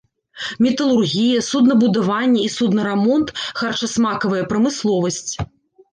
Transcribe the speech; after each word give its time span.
Металургія, 0.65 1.43
суднабудаванне 1.49 2.41
і 2.47 2.47
суднарамонт, 2.55 3.27
харчасмакавая 3.61 4.43
прамысловасць. 4.55 5.31